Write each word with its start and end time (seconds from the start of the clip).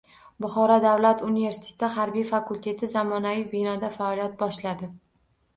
Buxoro 0.43 0.77
davlat 0.85 1.21
universiteti 1.27 1.89
harbiy 1.99 2.25
fakulteti 2.31 2.91
zamonaviy 2.95 3.47
binoda 3.55 3.93
faoliyat 3.99 4.35
boshladi 4.41 4.91